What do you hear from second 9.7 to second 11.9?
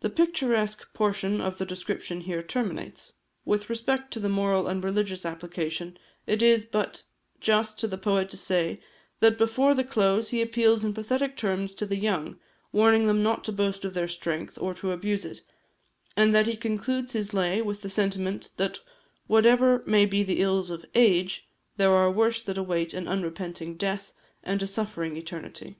the close he appeals in pathetic terms to